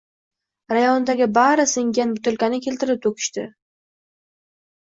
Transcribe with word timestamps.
Rayondagi 0.71 1.27
bari 1.35 1.65
singan 1.73 2.13
butilkani 2.15 2.61
keltirib 2.69 3.05
to‘kishadi. 3.07 3.47